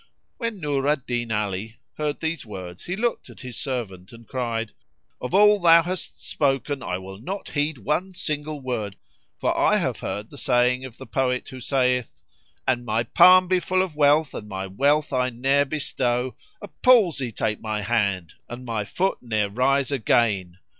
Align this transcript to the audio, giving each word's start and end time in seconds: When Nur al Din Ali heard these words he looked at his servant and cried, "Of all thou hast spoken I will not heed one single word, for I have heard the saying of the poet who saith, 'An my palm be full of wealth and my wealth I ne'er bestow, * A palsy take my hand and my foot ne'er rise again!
When 0.37 0.59
Nur 0.59 0.87
al 0.87 0.95
Din 0.95 1.31
Ali 1.31 1.77
heard 1.99 2.19
these 2.21 2.43
words 2.43 2.85
he 2.85 2.95
looked 2.95 3.29
at 3.29 3.41
his 3.41 3.55
servant 3.55 4.11
and 4.11 4.27
cried, 4.27 4.71
"Of 5.21 5.35
all 5.35 5.59
thou 5.59 5.83
hast 5.83 6.27
spoken 6.27 6.81
I 6.81 6.97
will 6.97 7.19
not 7.19 7.49
heed 7.49 7.77
one 7.77 8.15
single 8.15 8.59
word, 8.61 8.95
for 9.39 9.55
I 9.55 9.75
have 9.77 9.99
heard 9.99 10.31
the 10.31 10.39
saying 10.39 10.85
of 10.85 10.97
the 10.97 11.05
poet 11.05 11.47
who 11.49 11.61
saith, 11.61 12.19
'An 12.67 12.83
my 12.83 13.03
palm 13.03 13.47
be 13.47 13.59
full 13.59 13.83
of 13.83 13.95
wealth 13.95 14.33
and 14.33 14.47
my 14.49 14.65
wealth 14.65 15.13
I 15.13 15.29
ne'er 15.29 15.65
bestow, 15.65 16.35
* 16.47 16.61
A 16.63 16.67
palsy 16.67 17.31
take 17.31 17.61
my 17.61 17.83
hand 17.83 18.33
and 18.49 18.65
my 18.65 18.85
foot 18.85 19.19
ne'er 19.21 19.49
rise 19.51 19.91
again! 19.91 20.57